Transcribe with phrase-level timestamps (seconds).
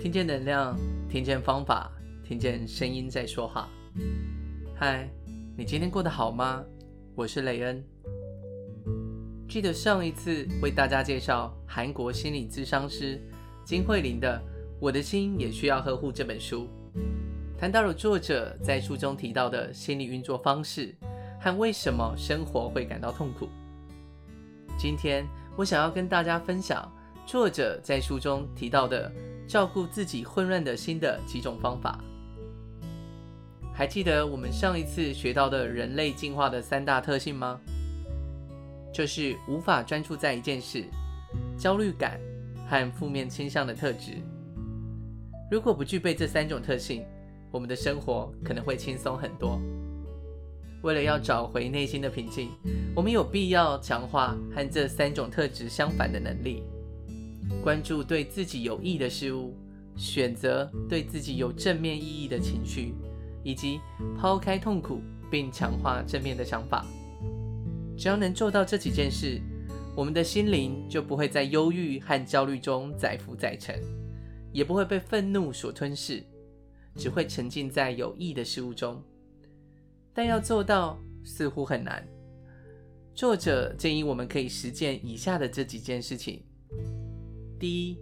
[0.00, 0.78] 听见能量，
[1.10, 1.90] 听见方法，
[2.22, 3.68] 听见声音在说话。
[4.76, 5.10] 嗨，
[5.56, 6.64] 你今天过得好吗？
[7.16, 7.84] 我是雷恩。
[9.48, 13.20] 记得上一次为大家介绍韩国心理咨商师
[13.64, 14.38] 金惠玲的
[14.80, 16.68] 《我的心也需要呵护》这本书，
[17.58, 20.94] 谈到了作者在书中提到的心理运作方式
[21.40, 23.48] 和为什么生活会感到痛苦。
[24.78, 25.26] 今天
[25.56, 26.88] 我想要跟大家分享
[27.26, 29.12] 作者在书中提到的
[29.48, 31.98] 照顾自己混乱的心的几种方法。
[33.72, 37.58] 还记得我们上一次学到的人类进化的三大特性吗？
[38.92, 40.84] 就是无法专注在一件事、
[41.56, 42.20] 焦虑感
[42.68, 44.18] 和负面倾向的特质。
[45.50, 47.04] 如果不具备这三种特性，
[47.50, 49.60] 我们的生活可能会轻松很多。
[50.82, 52.50] 为了要找回内心的平静，
[52.94, 56.62] 我们有必要强化和这三种特质相反的能力，
[57.62, 59.56] 关注对自己有益的事物，
[59.96, 62.94] 选择对自己有正面意义的情绪，
[63.42, 63.80] 以及
[64.16, 66.86] 抛开痛苦并强化正面的想法。
[67.96, 69.40] 只要能做到这几件事，
[69.96, 73.82] 我们的心灵就不会在忧郁和焦虑中载浮载沉，
[74.52, 76.22] 也不会被愤怒所吞噬，
[76.94, 79.02] 只会沉浸在有益的事物中。
[80.14, 82.06] 但要做到似乎很难。
[83.14, 86.44] 作者建议我们可以实践以下的这几件事情：
[87.58, 87.98] 第一，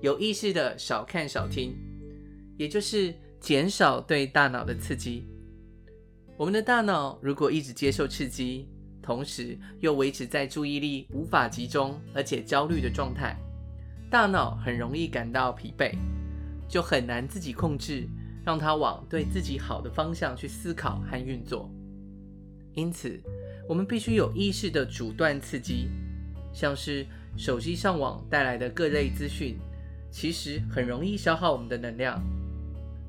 [0.00, 1.74] 有意识的少看少听，
[2.56, 5.24] 也就是减少对大脑的刺激。
[6.36, 8.68] 我们的大脑如果一直接受刺激，
[9.02, 13.36] 同时又维持在注意力无法集中而且焦虑的状态，
[14.10, 15.94] 大脑很容易感到疲惫，
[16.68, 18.08] 就很难自己控制。
[18.42, 21.70] 让它往对自己好的方向去思考和运作。
[22.72, 23.20] 因此，
[23.68, 25.90] 我们必须有意识的阻断刺激，
[26.50, 29.58] 像是手机上网带来的各类资讯，
[30.10, 32.20] 其实很容易消耗我们的能量。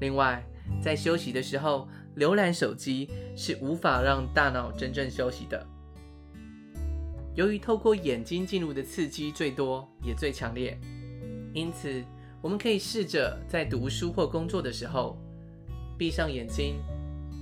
[0.00, 0.44] 另外，
[0.80, 5.66] 在休息的时候，浏览手机是无法让大脑真正休息的。
[7.34, 10.78] 由于透过眼睛进入的刺激最多也最强烈，
[11.52, 12.02] 因此，
[12.40, 15.18] 我们可以试着在读书或工作的时候，
[15.98, 16.76] 闭上眼睛，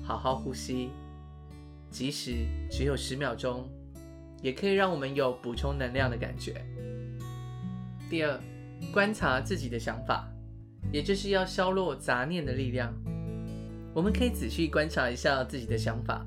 [0.03, 0.91] 好好呼吸，
[1.91, 3.69] 即使只有十秒钟，
[4.45, 6.63] 也可以让我们有补充能量的感觉。
[8.11, 8.39] 第二，
[8.93, 10.29] 观察自己的想法，
[10.93, 12.93] 也就是要削弱杂念的力量。
[13.95, 16.27] 我们可以仔细观察一下自己的想法。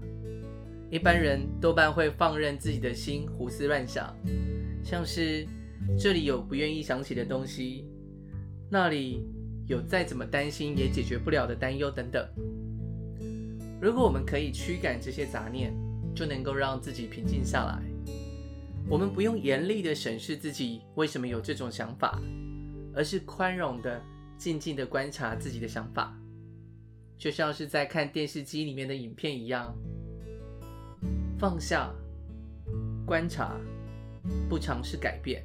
[0.90, 4.12] 一般人多半会放任自己的心胡思乱想，
[4.84, 5.46] 像是
[6.00, 7.86] 这里有不愿意想起的东西。
[8.68, 9.24] 那里
[9.68, 12.28] 有再怎么担心也解决不了的担忧等等。
[13.80, 15.72] 如果我们可以驱赶这些杂念，
[16.16, 17.80] 就能够让自己平静下来。
[18.90, 22.22] 我们不用严厉地审视自己为什么有这种想法，
[22.96, 24.02] 而是宽容地、
[24.38, 26.18] 静静地观察自己的想法，
[27.18, 29.76] 就像是在看电视机里面的影片一样，
[31.38, 31.94] 放下、
[33.06, 33.60] 观察，
[34.48, 35.44] 不尝试改变。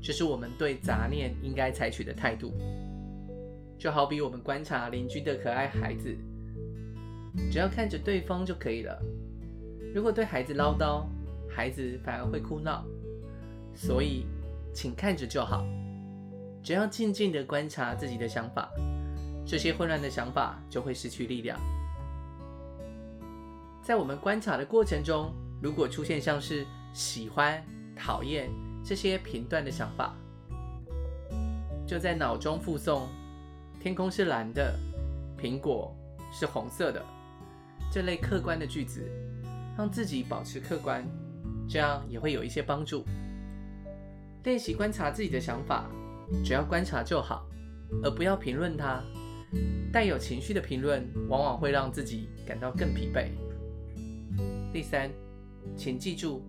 [0.00, 2.54] 这是我们对杂念应该采取的态度，
[3.76, 6.16] 就好比我们观察邻居的可爱孩子，
[7.50, 8.96] 只要看着对方就可以了。
[9.92, 11.04] 如果对孩子唠叨，
[11.54, 12.84] 孩子反而会哭闹，
[13.74, 14.26] 所以
[14.72, 15.64] 请看着就好。
[16.62, 18.70] 只要静静地观察自己的想法，
[19.44, 21.58] 这些混乱的想法就会失去力量。
[23.82, 27.60] 在我们观察的过程中，如果出现像是喜欢、
[27.96, 28.48] 讨厌，
[28.84, 30.14] 这些评断的想法，
[31.84, 33.08] 就在脑中附送：
[33.80, 34.78] 天空是蓝的，
[35.36, 35.92] 苹果
[36.32, 37.04] 是红色的。
[37.90, 39.02] 这类客观的句子，
[39.76, 41.04] 让自己保持客观，
[41.72, 43.02] 这样也会有一些帮助。
[44.44, 45.90] 练习观察自己的想法，
[46.44, 47.48] 只要观察就好，
[48.04, 49.02] 而不要评论它。
[49.90, 53.28] 带有情绪的评论，往往会让自己感到更疲惫。
[54.70, 55.10] 第三，
[55.74, 56.44] 请记住。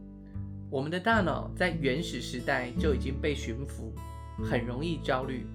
[0.70, 3.94] 我们的大脑在原始时代就已经被驯服，
[4.44, 5.48] 很容易焦虑。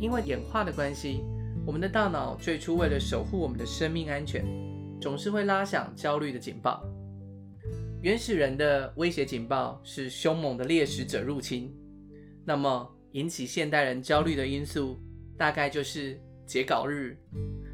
[0.00, 1.22] 因为演化的关系，
[1.64, 4.44] 我们的大脑最初为了守护我们的生命安全，
[5.00, 6.84] 总是会拉响焦虑的警报。
[8.04, 11.74] 原始人的威胁警报是凶猛的猎食者入侵。
[12.44, 15.00] 那么引起现代人焦虑的因素，
[15.38, 17.16] 大概就是截稿日、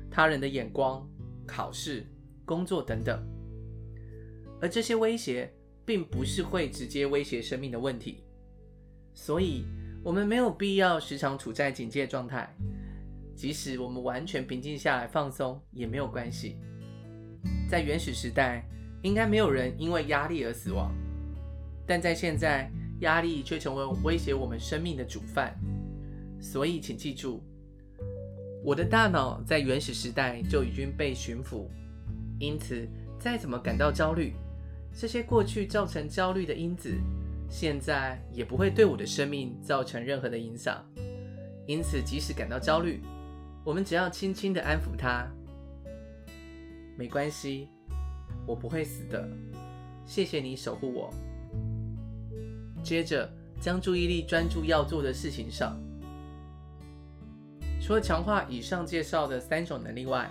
[0.08, 1.04] 他人的眼光、
[1.44, 2.06] 考试、
[2.44, 3.20] 工作等等。
[4.60, 5.52] 而这些威胁，
[5.84, 8.22] 并不是会直接威胁生命的问题，
[9.12, 9.64] 所以
[10.00, 12.48] 我们没有必要时常处在警戒状态。
[13.34, 16.56] 即使我们完全平静下来放松也没有关系。
[17.68, 18.64] 在原始时代，
[19.02, 20.92] 应该没有人因为压力而死亡，
[21.86, 22.70] 但在现在，
[23.00, 25.58] 压力却成为威胁我们生命的主犯。
[26.40, 27.42] 所以请记住，
[28.64, 31.70] 我的大脑在原始时代就已经被驯服，
[32.38, 32.88] 因此
[33.18, 34.34] 再怎么感到焦虑，
[34.94, 36.94] 这些过去造成焦虑的因子，
[37.48, 40.84] 现在也不会对我的生命造成任何的影响。
[41.66, 43.00] 因此，即使感到焦虑，
[43.64, 45.26] 我们只要轻轻的安抚它，
[46.96, 47.68] 没关系，
[48.46, 49.28] 我不会死的。
[50.06, 51.12] 谢谢你守护我。
[52.82, 55.78] 接着，将注意力专注要做的事情上。
[57.80, 60.30] 除了强化以上介绍的三种能力外，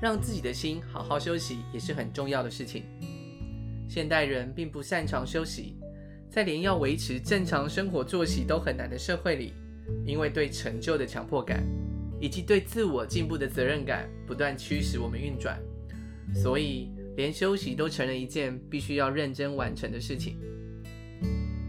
[0.00, 2.84] 让自己的心好好休息也是很重要的事情。
[3.88, 5.76] 现代人并不擅长休息，
[6.30, 9.52] 在连要维持正常生活作息都很难的社会里，
[10.06, 11.62] 因为对成就的强迫感，
[12.20, 15.60] 以及对自我进步的责任感不断驱使我们运转，
[16.34, 20.38] 所以连休息都成了一件必须要认真完成的事情。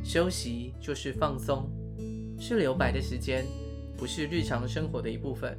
[0.04, 1.70] 休息就是放松，
[2.40, 3.46] 是留白的时间，
[3.98, 5.58] 不是日常生活的一部分，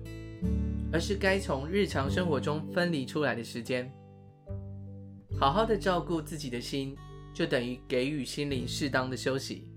[0.93, 3.91] 而是该从日常生活中分离出来的时间。
[5.39, 6.97] 好好的照顾自己的心，
[7.33, 9.69] 就等于给予心灵适当的休息。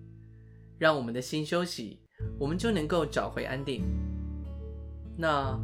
[0.77, 1.99] 让我们的心休息，
[2.37, 3.83] 我们就能够找回安定。
[5.17, 5.57] 那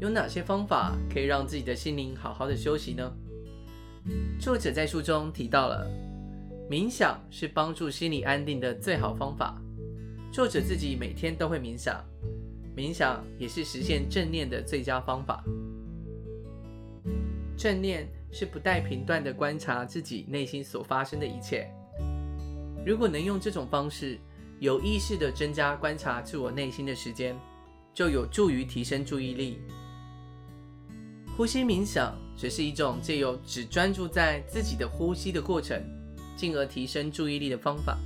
[0.00, 3.12] 有哪些方法可以让自己的心灵好好的休息呢？
[4.38, 5.86] 作者在书中提到了，
[6.70, 9.60] 冥想是帮助心理安定的最好方法。
[10.32, 12.04] 作者自己每天都会冥想，
[12.76, 15.42] 冥想也是实现正念的最佳方法。
[17.56, 21.68] 正念是不带评断的观察自己内心所发生的一切。
[22.84, 24.18] 如果能用这种方式，
[24.60, 27.34] 有意识地增加观察自我内心的时间，
[27.94, 29.58] 就有助于提升注意力。
[31.36, 35.82] 呼吸冥想只是一种借由只专注在自己的呼吸的过程，
[36.36, 37.98] 进而提升注意力的方法。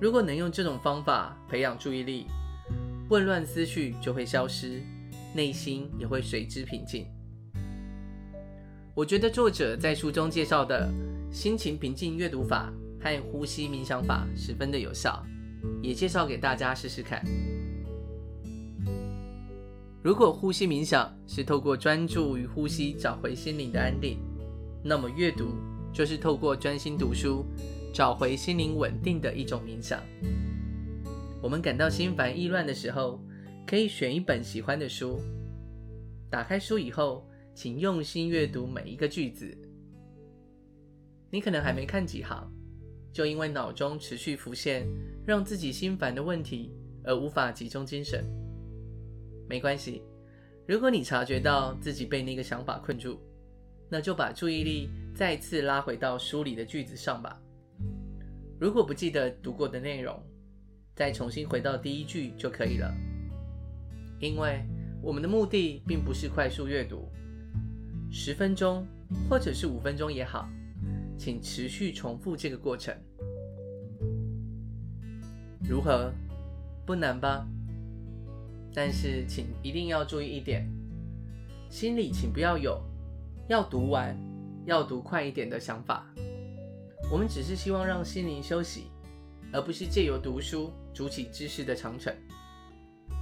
[0.00, 2.26] 如果能用这种方法培养注意力，
[3.08, 4.82] 混乱思绪就会消失，
[5.34, 7.06] 内心也会随之平静。
[8.94, 10.90] 我觉得作者在书中介绍的
[11.30, 15.24] 心情平静阅读法和呼吸冥想法十分的有效，
[15.80, 17.24] 也介绍给大家试试看。
[20.02, 24.18] 如果呼吸冥想是透过专注于呼吸找回心灵的安定，
[24.82, 25.54] 那么阅读
[25.92, 27.44] 就是透过专心读书
[27.94, 30.02] 找回心灵稳定的一种冥想。
[31.40, 33.20] 我们感到心烦意乱的时候，
[33.64, 35.20] 可以选一本喜欢的书，
[36.28, 39.56] 打开书以后，请用心阅读每一个句子。
[41.30, 42.50] 你可能还没看几行，
[43.12, 44.84] 就因为脑中持续浮现
[45.24, 46.72] 让自己心烦的问题
[47.04, 48.24] 而无法集中精神。
[49.52, 50.00] 没关系，
[50.66, 53.20] 如果你察觉到自己被那个想法困住，
[53.90, 57.38] 那就把注意力再次拉回到书里的句子上吧。
[58.58, 60.18] 如果不记得读过的内容，
[60.94, 62.90] 再重新回到第一句就可以了。
[64.20, 64.64] 因为
[65.02, 67.06] 我们的目的并不是快速阅读。
[68.10, 68.86] 十分钟，
[69.28, 70.48] 或者是五分钟也好，
[71.18, 72.96] 请持续重复这个过程。
[75.62, 76.10] 如何？
[76.86, 77.46] 不难吧？
[78.74, 80.66] 但是请一定要注意一点，
[81.68, 82.80] 心里请不要有
[83.48, 84.16] 要读完、
[84.64, 86.06] 要读快一点的想法。
[87.10, 88.86] 我们只是希望让心灵休息，
[89.52, 92.14] 而不是借由读书筑起知识的长城。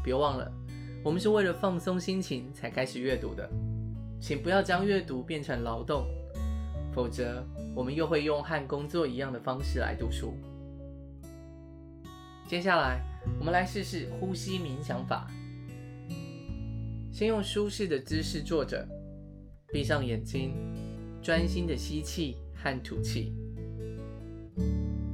[0.05, 0.53] 别忘了，
[1.03, 3.51] 我们是为了放松心情才开始阅读的。
[4.21, 6.07] 请不要将阅读变成劳动，
[6.95, 10.35] 否则我们又会用和工作一样的方式来读书。
[12.47, 13.01] 接下来，
[13.39, 15.29] 我们来试试呼吸冥想法。
[17.21, 18.89] 先用舒适的姿势坐着，
[19.71, 20.55] 闭上眼睛，
[21.21, 23.35] 专心的吸气和吐气。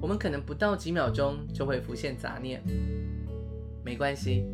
[0.01, 2.63] 我们可能不到几秒钟就会浮现杂念，
[3.85, 4.45] 没关系。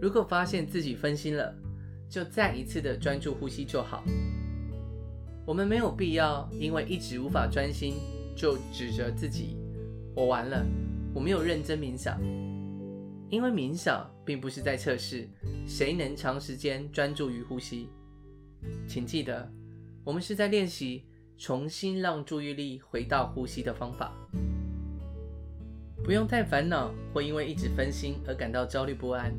[0.00, 1.54] 如果发现自己分心了，
[2.08, 4.02] 就再一次的专注呼吸就好。
[5.44, 7.96] 我们没有必要因为一直无法专心
[8.34, 9.58] 就指责自己，
[10.14, 10.64] 我完了，
[11.12, 12.18] 我没有认真冥想。
[13.28, 15.28] 因为冥想并不是在测试
[15.66, 17.88] 谁能长时间专注于呼吸。
[18.86, 19.50] 请记得，
[20.04, 21.04] 我们是在练习
[21.36, 24.12] 重新让注意力回到呼吸的方法。
[26.04, 29.34] 不用太烦恼，或因为一直分心而感到焦虑不安。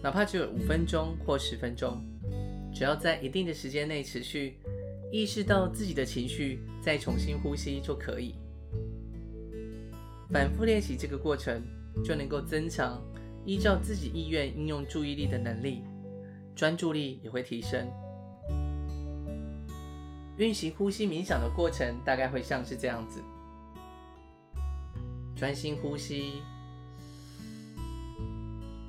[0.00, 2.00] 哪怕只有五分钟或十分钟，
[2.72, 4.58] 只要在一定的时间内持续，
[5.10, 8.36] 意识到自己的情绪，再重新呼吸就可以。
[10.30, 11.62] 反复练习这个过程，
[12.04, 13.02] 就能够增强
[13.44, 15.82] 依照自己意愿应用注意力的能力，
[16.54, 17.88] 专注力也会提升。
[20.38, 23.20] 运行呼吸冥想的过程大概会像是这样子：
[25.36, 26.42] 专心呼吸。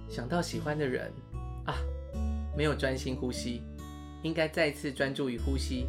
[0.09, 1.11] 想到喜欢的人
[1.65, 1.75] 啊，
[2.55, 3.61] 没有专心呼吸，
[4.21, 5.87] 应该再次专注于呼吸。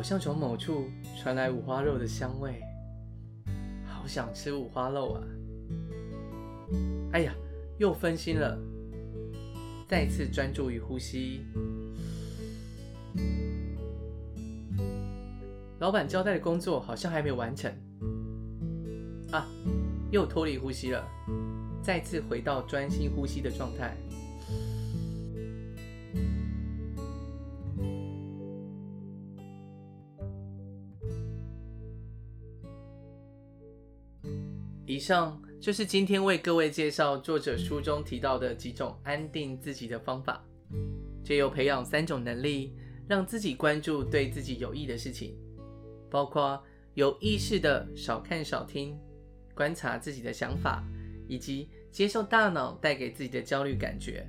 [0.00, 0.88] 好像从某处
[1.20, 2.58] 传来五花肉的香味，
[3.84, 5.20] 好想吃五花肉啊！
[7.12, 7.34] 哎呀，
[7.76, 8.58] 又分心了。
[9.86, 11.44] 再次专注于呼吸。
[15.80, 17.70] 老板交代的工作好像还没有完成
[19.32, 19.46] 啊，
[20.10, 21.06] 又脱离呼吸了。
[21.82, 23.94] 再次回到专心呼吸的状态。
[34.90, 40.44] 以上就是今天为各位介绍作者书中提到的几种安定自己的方法，
[41.22, 42.74] 借由培养三种能力，
[43.06, 45.38] 让自己关注对自己有益的事情，
[46.10, 46.60] 包括
[46.94, 48.98] 有意识的少看少听，
[49.54, 50.84] 观察自己的想法，
[51.28, 54.26] 以及接受大脑带给自己的焦虑感觉。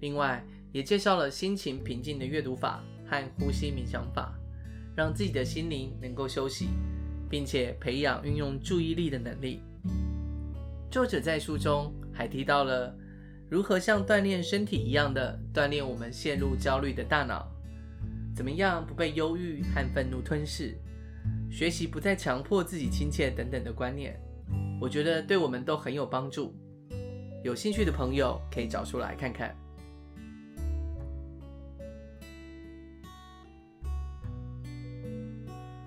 [0.00, 4.38] 另外，也介绍了心情平静的阅读法和呼吸冥想法，
[4.94, 6.68] 让自己的心灵能够休息。
[7.32, 9.62] 并且培养运用注意力的能力。
[10.90, 12.94] 作者在书中还提到了
[13.48, 17.50] 如何像锻炼身体一样的锻炼我们陷入焦虑的大脑，
[18.36, 20.76] 怎么样不被忧郁和愤怒吞噬，
[21.50, 24.14] 学习不再强迫自己亲切等等的观念。
[24.78, 26.54] 我觉得对我们都很有帮助。
[27.42, 29.56] 有兴趣的朋友可以找出来看看。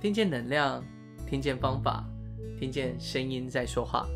[0.01, 0.83] 听见能量。
[1.27, 2.07] 听见方法，
[2.59, 4.07] 听见声音在说话。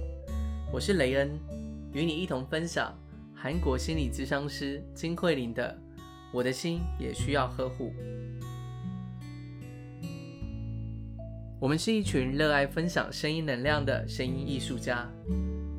[0.71, 1.31] 我是雷恩，
[1.91, 2.95] 与你一同分享
[3.33, 5.75] 韩国心理咨商师金惠玲的
[6.31, 7.85] 《我的心也需要呵护》。
[11.59, 15.09] 我们是一群热爱分享声音能量的声音艺术家，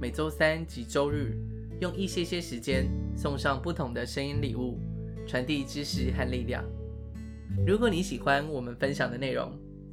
[0.01, 1.39] 每周三及周日
[1.81, 4.81] 用一些些时间送上不同的声音礼物，
[5.29, 6.65] 传递知识和力量。
[7.65, 9.53] 如果你喜欢我们分享的内容，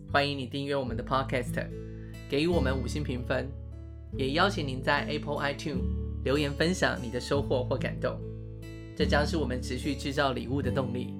[0.09, 1.67] 欢迎你订阅我们的 Podcast，
[2.29, 3.51] 给予我们五星评分，
[4.15, 5.83] 也邀请您在 Apple iTunes
[6.23, 8.17] 留言分享你的收获或感动，
[8.95, 11.13] 这将是我们持续制造礼物的动力。